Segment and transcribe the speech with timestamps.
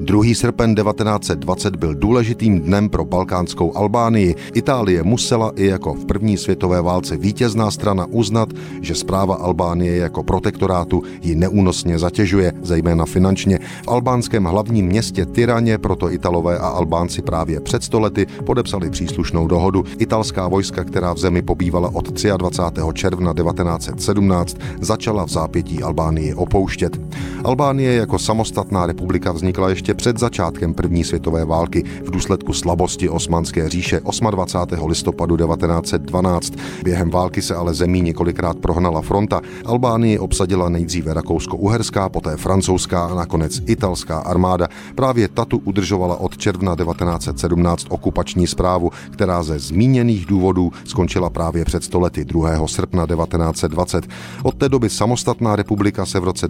[0.00, 0.34] 2.
[0.34, 4.34] srpen 1920 byl důležitým dnem pro balkánskou Albánii.
[4.54, 8.48] Itálie musela i jako v první světové válce vítězná strana uznat,
[8.80, 13.58] že zpráva Albánie jako protektorátu ji neúnosně zatěžuje, zejména finančně.
[13.58, 19.84] V albánském hlavním městě Tyraně proto Italové a Albánci právě před stolety podepsali příslušnou dohodu.
[19.98, 22.80] Italská vojska, která v zemi pobývala od 23.
[22.92, 27.00] června 1917, začala v zápětí Albánii opouštět.
[27.46, 33.68] Albánie jako samostatná republika vznikla ještě před začátkem první světové války v důsledku slabosti Osmanské
[33.68, 34.00] říše
[34.30, 34.86] 28.
[34.88, 36.54] listopadu 1912.
[36.84, 39.40] Během války se ale zemí několikrát prohnala fronta.
[39.64, 44.68] Albánii obsadila nejdříve rakousko-uherská, poté francouzská a nakonec italská armáda.
[44.94, 51.84] Právě tatu udržovala od června 1917 okupační zprávu, která ze zmíněných důvodů skončila právě před
[51.84, 52.66] stolety 2.
[52.66, 54.06] srpna 1920.
[54.42, 56.48] Od té doby samostatná republika se v roce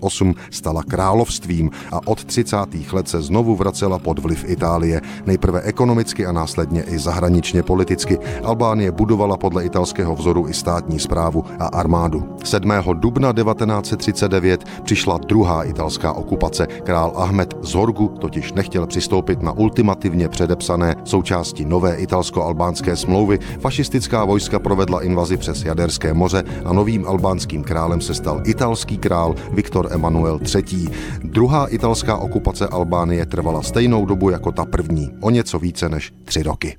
[0.00, 2.56] 1928 stala královstvím a od 30.
[2.92, 8.18] let se znovu vracela pod vliv Itálie, nejprve ekonomicky a následně i zahraničně politicky.
[8.44, 12.36] Albánie budovala podle italského vzoru i státní zprávu a armádu.
[12.44, 12.72] 7.
[12.92, 16.66] dubna 1939 přišla druhá italská okupace.
[16.66, 23.38] Král Ahmed z Horgu totiž nechtěl přistoupit na ultimativně předepsané součásti nové italsko-albánské smlouvy.
[23.60, 29.34] Fašistická vojska provedla invazi přes Jaderské moře a novým albánským králem se stal italský král
[29.72, 30.88] Viktor Emanuel III.
[31.24, 36.42] Druhá italská okupace Albánie trvala stejnou dobu jako ta první, o něco více než tři
[36.42, 36.76] roky.